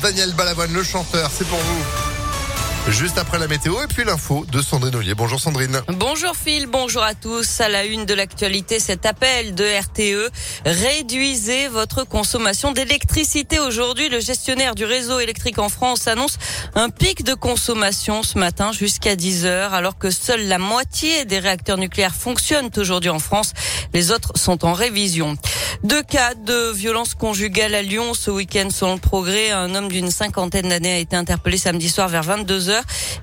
Daniel 0.00 0.32
Balavoine, 0.32 0.72
le 0.72 0.82
chanteur, 0.82 1.30
c'est 1.30 1.46
pour 1.46 1.58
vous. 1.58 2.05
Juste 2.88 3.18
après 3.18 3.40
la 3.40 3.48
météo 3.48 3.74
et 3.82 3.88
puis 3.88 4.04
l'info 4.04 4.46
de 4.50 4.62
Sandrine 4.62 4.94
Ollier. 4.94 5.14
Bonjour 5.14 5.40
Sandrine. 5.40 5.80
Bonjour 5.88 6.36
Phil, 6.36 6.68
bonjour 6.68 7.02
à 7.02 7.14
tous. 7.14 7.60
À 7.60 7.68
la 7.68 7.84
une 7.84 8.06
de 8.06 8.14
l'actualité, 8.14 8.78
cet 8.78 9.06
appel 9.06 9.56
de 9.56 9.64
RTE. 9.64 10.30
Réduisez 10.64 11.66
votre 11.66 12.04
consommation 12.04 12.70
d'électricité. 12.70 13.58
Aujourd'hui, 13.58 14.08
le 14.08 14.20
gestionnaire 14.20 14.76
du 14.76 14.84
réseau 14.84 15.18
électrique 15.18 15.58
en 15.58 15.68
France 15.68 16.06
annonce 16.06 16.38
un 16.76 16.88
pic 16.88 17.24
de 17.24 17.34
consommation 17.34 18.22
ce 18.22 18.38
matin 18.38 18.70
jusqu'à 18.70 19.16
10 19.16 19.46
heures, 19.46 19.74
alors 19.74 19.98
que 19.98 20.10
seule 20.10 20.46
la 20.46 20.58
moitié 20.58 21.24
des 21.24 21.40
réacteurs 21.40 21.78
nucléaires 21.78 22.14
fonctionnent 22.14 22.70
aujourd'hui 22.76 23.10
en 23.10 23.18
France. 23.18 23.52
Les 23.94 24.12
autres 24.12 24.32
sont 24.36 24.64
en 24.64 24.72
révision. 24.72 25.36
Deux 25.82 26.02
cas 26.02 26.34
de 26.34 26.70
violence 26.72 27.14
conjugale 27.14 27.74
à 27.74 27.82
Lyon 27.82 28.14
ce 28.14 28.30
week-end 28.30 28.70
sont 28.70 28.94
le 28.94 29.00
progrès. 29.00 29.50
Un 29.50 29.74
homme 29.74 29.88
d'une 29.88 30.10
cinquantaine 30.10 30.68
d'années 30.68 30.94
a 30.94 30.98
été 30.98 31.16
interpellé 31.16 31.58
samedi 31.58 31.88
soir 31.88 32.08
vers 32.08 32.22
22 32.22 32.68
heures. 32.70 32.75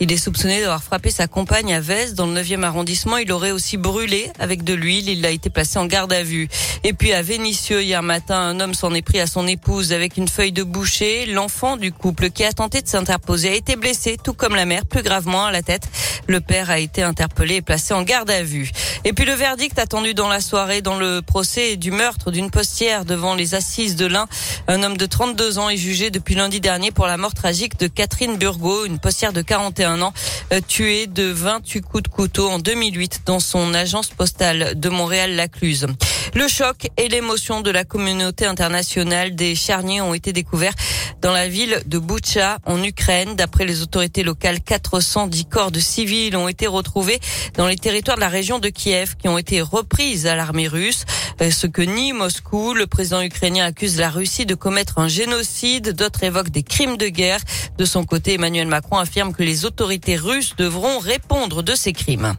Il 0.00 0.12
est 0.12 0.16
soupçonné 0.16 0.60
d'avoir 0.60 0.82
frappé 0.82 1.10
sa 1.10 1.26
compagne 1.26 1.74
à 1.74 1.80
Vez 1.80 2.12
dans 2.12 2.26
le 2.26 2.40
9e 2.40 2.62
arrondissement. 2.62 3.16
Il 3.16 3.32
aurait 3.32 3.50
aussi 3.50 3.76
brûlé 3.76 4.30
avec 4.38 4.64
de 4.64 4.74
l'huile. 4.74 5.08
Il 5.08 5.24
a 5.26 5.30
été 5.30 5.50
placé 5.50 5.78
en 5.78 5.86
garde 5.86 6.12
à 6.12 6.22
vue. 6.22 6.48
Et 6.84 6.92
puis 6.92 7.12
à 7.12 7.22
Vénissieux 7.22 7.82
hier 7.82 8.02
matin, 8.02 8.36
un 8.36 8.60
homme 8.60 8.74
s'en 8.74 8.94
est 8.94 9.02
pris 9.02 9.20
à 9.20 9.26
son 9.26 9.46
épouse 9.46 9.92
avec 9.92 10.16
une 10.16 10.28
feuille 10.28 10.52
de 10.52 10.62
boucher. 10.62 11.26
L'enfant 11.26 11.76
du 11.76 11.92
couple 11.92 12.30
qui 12.30 12.44
a 12.44 12.52
tenté 12.52 12.82
de 12.82 12.88
s'interposer 12.88 13.50
a 13.50 13.54
été 13.54 13.76
blessé, 13.76 14.16
tout 14.22 14.32
comme 14.32 14.54
la 14.54 14.64
mère, 14.64 14.86
plus 14.86 15.02
gravement 15.02 15.46
à 15.46 15.52
la 15.52 15.62
tête. 15.62 15.88
Le 16.26 16.40
père 16.40 16.70
a 16.70 16.78
été 16.78 17.02
interpellé 17.02 17.56
et 17.56 17.62
placé 17.62 17.94
en 17.94 18.02
garde 18.02 18.30
à 18.30 18.42
vue. 18.42 18.70
Et 19.04 19.12
puis 19.12 19.24
le 19.24 19.32
verdict 19.32 19.78
attendu 19.78 20.14
dans 20.14 20.28
la 20.28 20.40
soirée 20.40 20.82
dans 20.82 20.98
le 20.98 21.22
procès 21.22 21.76
du 21.76 21.90
meurtre 21.90 22.30
d'une 22.30 22.50
postière 22.50 23.04
devant 23.04 23.34
les 23.34 23.54
assises 23.54 23.96
de 23.96 24.06
l'Ain. 24.06 24.26
Un 24.68 24.82
homme 24.82 24.96
de 24.96 25.06
32 25.06 25.58
ans 25.58 25.70
est 25.70 25.76
jugé 25.76 26.10
depuis 26.10 26.34
lundi 26.34 26.60
dernier 26.60 26.90
pour 26.90 27.06
la 27.06 27.16
mort 27.16 27.34
tragique 27.34 27.78
de 27.78 27.86
Catherine 27.86 28.36
Burgot, 28.36 28.84
une 28.84 28.98
postière 28.98 29.32
de 29.32 29.39
41 29.42 30.02
ans, 30.02 30.12
euh, 30.52 30.60
tuée 30.66 31.06
de 31.06 31.24
28 31.24 31.80
coups 31.82 32.02
de 32.04 32.08
couteau 32.08 32.48
en 32.48 32.58
2008 32.58 33.22
dans 33.26 33.40
son 33.40 33.74
agence 33.74 34.08
postale 34.08 34.78
de 34.78 34.88
Montréal-Lacluse. 34.88 35.86
Le 36.34 36.46
choc 36.46 36.88
et 36.96 37.08
l'émotion 37.08 37.60
de 37.60 37.70
la 37.70 37.84
communauté 37.84 38.46
internationale 38.46 39.34
des 39.34 39.56
charniers 39.56 40.00
ont 40.00 40.14
été 40.14 40.32
découverts 40.32 40.74
dans 41.20 41.32
la 41.32 41.48
ville 41.48 41.82
de 41.86 41.98
Boucha 41.98 42.58
en 42.66 42.82
Ukraine. 42.84 43.34
D'après 43.34 43.64
les 43.64 43.82
autorités 43.82 44.22
locales, 44.22 44.60
410 44.60 45.46
corps 45.46 45.72
de 45.72 45.80
civils 45.80 46.36
ont 46.36 46.46
été 46.46 46.68
retrouvés 46.68 47.18
dans 47.56 47.66
les 47.66 47.76
territoires 47.76 48.16
de 48.16 48.20
la 48.20 48.28
région 48.28 48.60
de 48.60 48.68
Kiev 48.68 49.16
qui 49.16 49.26
ont 49.26 49.38
été 49.38 49.60
reprises 49.60 50.28
à 50.28 50.36
l'armée 50.36 50.68
russe. 50.68 51.04
Euh, 51.42 51.50
ce 51.50 51.66
que 51.66 51.82
nie 51.82 52.12
Moscou, 52.12 52.74
le 52.74 52.86
président 52.86 53.22
ukrainien 53.22 53.66
accuse 53.66 53.98
la 53.98 54.10
Russie 54.10 54.46
de 54.46 54.54
commettre 54.54 54.98
un 54.98 55.08
génocide. 55.08 55.94
D'autres 55.94 56.22
évoquent 56.22 56.50
des 56.50 56.62
crimes 56.62 56.96
de 56.96 57.08
guerre. 57.08 57.40
De 57.76 57.84
son 57.84 58.04
côté, 58.04 58.34
Emmanuel 58.34 58.68
Macron 58.68 58.98
affirme 58.98 59.32
que 59.32 59.42
les 59.42 59.64
autorités 59.64 60.16
russes 60.16 60.54
devront 60.56 61.00
répondre 61.00 61.64
de 61.64 61.74
ces 61.74 61.92
crimes. 61.92 62.36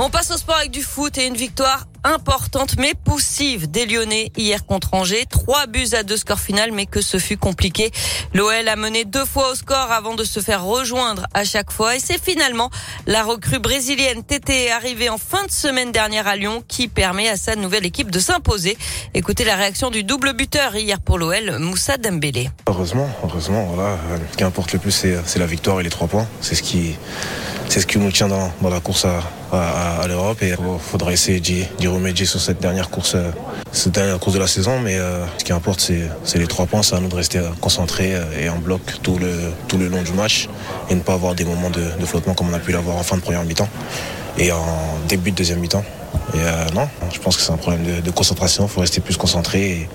On 0.00 0.10
passe 0.10 0.30
au 0.30 0.36
sport 0.36 0.54
avec 0.54 0.70
du 0.70 0.82
foot 0.82 1.18
et 1.18 1.26
une 1.26 1.34
victoire 1.34 1.87
importante 2.04 2.76
mais 2.78 2.94
poussive 2.94 3.70
des 3.70 3.86
Lyonnais 3.86 4.30
hier 4.36 4.64
contre 4.66 4.94
Angers. 4.94 5.26
Trois 5.28 5.66
buts 5.66 5.88
à 5.92 6.02
deux 6.02 6.16
score 6.16 6.40
final 6.40 6.72
mais 6.72 6.86
que 6.86 7.00
ce 7.00 7.18
fut 7.18 7.36
compliqué. 7.36 7.90
L'OL 8.34 8.68
a 8.68 8.76
mené 8.76 9.04
deux 9.04 9.24
fois 9.24 9.50
au 9.50 9.54
score 9.54 9.90
avant 9.92 10.14
de 10.14 10.24
se 10.24 10.40
faire 10.40 10.64
rejoindre 10.64 11.26
à 11.34 11.44
chaque 11.44 11.70
fois 11.70 11.96
et 11.96 12.00
c'est 12.00 12.22
finalement 12.22 12.70
la 13.06 13.22
recrue 13.22 13.58
brésilienne 13.58 14.22
TT 14.22 14.70
arrivée 14.70 15.08
en 15.08 15.18
fin 15.18 15.44
de 15.44 15.50
semaine 15.50 15.92
dernière 15.92 16.26
à 16.26 16.36
Lyon 16.36 16.62
qui 16.66 16.88
permet 16.88 17.28
à 17.28 17.36
sa 17.36 17.56
nouvelle 17.56 17.86
équipe 17.86 18.10
de 18.10 18.18
s'imposer. 18.18 18.76
Écoutez 19.14 19.44
la 19.44 19.56
réaction 19.56 19.90
du 19.90 20.04
double 20.04 20.32
buteur 20.32 20.76
hier 20.76 21.00
pour 21.00 21.18
l'OL, 21.18 21.58
Moussa 21.58 21.96
Dembélé. 21.96 22.50
Heureusement, 22.66 23.08
heureusement, 23.24 23.64
voilà. 23.74 23.98
Ce 24.32 24.36
qui 24.36 24.44
importe 24.44 24.72
le 24.72 24.78
plus 24.78 24.90
c'est 24.90 25.38
la 25.38 25.46
victoire 25.46 25.80
et 25.80 25.82
les 25.82 25.90
trois 25.90 26.08
points. 26.08 26.26
C'est 26.40 26.54
ce 26.54 26.62
qui 26.62 26.96
c'est 27.68 27.80
ce 27.80 27.86
qui 27.86 27.98
nous 27.98 28.10
tient 28.10 28.28
dans, 28.28 28.50
dans 28.62 28.70
la 28.70 28.80
course 28.80 29.04
à, 29.04 29.20
à, 29.52 30.00
à 30.02 30.06
l'Europe 30.08 30.42
et 30.42 30.48
il 30.48 30.56
faudra 30.80 31.12
essayer 31.12 31.40
d'y 31.40 31.86
remédier 31.86 32.26
sur 32.26 32.40
cette 32.40 32.60
dernière 32.60 32.90
course, 32.90 33.14
euh, 33.14 33.30
cette 33.72 33.92
dernière 33.92 34.18
course 34.18 34.34
de 34.34 34.40
la 34.40 34.46
saison. 34.46 34.80
Mais 34.80 34.96
euh, 34.96 35.24
ce 35.38 35.44
qui 35.44 35.52
importe, 35.52 35.80
c'est 35.80 36.38
les 36.38 36.46
trois 36.46 36.66
points. 36.66 36.82
C'est 36.82 36.96
à 36.96 37.00
nous 37.00 37.08
de 37.08 37.14
rester 37.14 37.40
concentrés 37.60 38.14
euh, 38.14 38.24
et 38.40 38.48
en 38.48 38.58
bloc 38.58 38.80
tout 39.02 39.18
le, 39.18 39.52
tout 39.68 39.76
le 39.78 39.88
long 39.88 40.02
du 40.02 40.12
match 40.12 40.48
et 40.90 40.94
ne 40.94 41.00
pas 41.00 41.14
avoir 41.14 41.34
des 41.34 41.44
moments 41.44 41.70
de, 41.70 41.84
de 42.00 42.06
flottement 42.06 42.34
comme 42.34 42.48
on 42.50 42.54
a 42.54 42.58
pu 42.58 42.72
l'avoir 42.72 42.96
en 42.96 43.02
fin 43.02 43.16
de 43.16 43.22
première 43.22 43.44
mi-temps 43.44 43.68
et 44.38 44.50
en 44.52 44.64
début 45.08 45.30
de 45.30 45.36
deuxième 45.36 45.58
mi-temps. 45.60 45.84
Et 46.34 46.38
euh, 46.40 46.64
non, 46.74 46.88
je 47.12 47.18
pense 47.18 47.36
que 47.36 47.42
c'est 47.42 47.52
un 47.52 47.56
problème 47.56 47.84
de, 47.84 48.00
de 48.00 48.10
concentration. 48.10 48.64
Il 48.64 48.70
faut 48.70 48.80
rester 48.80 49.00
plus 49.00 49.16
concentré 49.16 49.88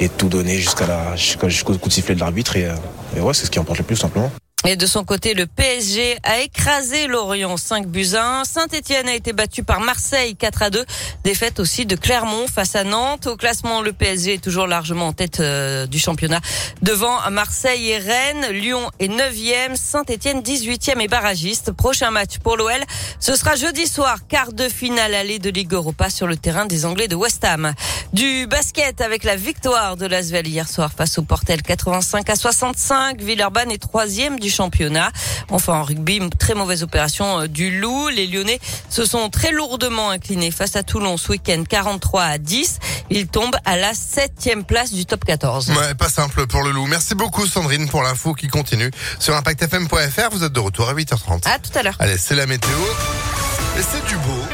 et, 0.00 0.04
et 0.04 0.08
tout 0.08 0.28
donner 0.28 0.56
jusqu'à 0.56 0.86
la 0.86 1.16
jusqu'au 1.16 1.76
coup 1.78 1.88
de 1.88 1.94
sifflet 1.94 2.14
de 2.14 2.20
l'arbitre. 2.20 2.56
Et, 2.56 2.68
et 3.16 3.20
ouais, 3.20 3.34
c'est 3.34 3.46
ce 3.46 3.50
qui 3.50 3.58
importe 3.58 3.78
le 3.78 3.84
plus 3.84 3.96
simplement. 3.96 4.30
Et 4.64 4.76
de 4.76 4.86
son 4.86 5.02
côté, 5.02 5.34
le 5.34 5.46
PSG 5.48 6.18
a 6.22 6.38
écrasé 6.38 7.08
Lorient 7.08 7.56
5 7.56 7.88
buts 7.88 8.14
1. 8.14 8.44
Saint-Etienne 8.44 9.08
a 9.08 9.14
été 9.14 9.32
battu 9.32 9.64
par 9.64 9.80
Marseille 9.80 10.36
4 10.36 10.62
à 10.62 10.70
2. 10.70 10.84
Défaite 11.24 11.58
aussi 11.58 11.84
de 11.84 11.96
Clermont 11.96 12.46
face 12.46 12.76
à 12.76 12.84
Nantes. 12.84 13.26
Au 13.26 13.36
classement, 13.36 13.82
le 13.82 13.92
PSG 13.92 14.34
est 14.34 14.42
toujours 14.42 14.68
largement 14.68 15.08
en 15.08 15.12
tête 15.12 15.40
euh, 15.40 15.86
du 15.86 15.98
championnat. 15.98 16.40
Devant 16.80 17.28
Marseille 17.32 17.90
et 17.90 17.98
Rennes, 17.98 18.52
Lyon 18.52 18.88
est 19.00 19.08
9e, 19.08 19.74
Saint-Etienne 19.74 20.42
18e 20.42 21.00
et 21.00 21.08
barragiste. 21.08 21.72
Prochain 21.72 22.12
match 22.12 22.38
pour 22.38 22.56
l'OL, 22.56 22.80
ce 23.18 23.34
sera 23.34 23.56
jeudi 23.56 23.88
soir, 23.88 24.28
quart 24.28 24.52
de 24.52 24.68
finale 24.68 25.14
allée 25.14 25.40
de 25.40 25.50
Ligue 25.50 25.72
Europa 25.72 26.08
sur 26.08 26.28
le 26.28 26.36
terrain 26.36 26.66
des 26.66 26.84
Anglais 26.84 27.08
de 27.08 27.16
West 27.16 27.44
Ham. 27.44 27.74
Du 28.12 28.46
basket 28.46 29.00
avec 29.00 29.24
la 29.24 29.34
victoire 29.34 29.96
de 29.96 30.06
l'Asvel 30.06 30.46
hier 30.46 30.68
soir 30.68 30.92
face 30.96 31.18
au 31.18 31.22
Portel 31.22 31.62
85 31.62 32.30
à 32.30 32.36
65. 32.36 33.20
Villeurbanne 33.20 33.72
est 33.72 33.82
troisième 33.82 34.38
du 34.38 34.51
championnat. 34.52 35.10
Enfin, 35.50 35.74
en 35.74 35.82
rugby, 35.82 36.20
très 36.38 36.54
mauvaise 36.54 36.82
opération 36.82 37.40
euh, 37.40 37.48
du 37.48 37.78
Loup. 37.80 38.08
Les 38.10 38.26
Lyonnais 38.26 38.60
se 38.88 39.04
sont 39.04 39.28
très 39.30 39.50
lourdement 39.50 40.10
inclinés 40.10 40.50
face 40.50 40.76
à 40.76 40.82
Toulon 40.82 41.16
ce 41.16 41.32
week-end, 41.32 41.64
43 41.68 42.22
à 42.22 42.38
10. 42.38 42.78
Ils 43.10 43.26
tombent 43.26 43.56
à 43.64 43.76
la 43.76 43.94
septième 43.94 44.64
place 44.64 44.92
du 44.92 45.06
top 45.06 45.24
14. 45.24 45.70
Ouais, 45.70 45.94
pas 45.94 46.08
simple 46.08 46.46
pour 46.46 46.62
le 46.62 46.70
Loup. 46.70 46.86
Merci 46.86 47.14
beaucoup 47.14 47.46
Sandrine 47.46 47.88
pour 47.88 48.02
l'info 48.02 48.34
qui 48.34 48.48
continue 48.48 48.90
sur 49.18 49.34
impactfm.fr. 49.34 50.30
Vous 50.30 50.44
êtes 50.44 50.52
de 50.52 50.60
retour 50.60 50.88
à 50.88 50.94
8h30. 50.94 51.48
À 51.48 51.58
tout 51.58 51.76
à 51.76 51.82
l'heure. 51.82 51.96
Allez, 51.98 52.18
c'est 52.18 52.36
la 52.36 52.46
météo. 52.46 52.70
Et 53.78 53.82
c'est 53.82 54.04
du 54.06 54.16
beau. 54.16 54.51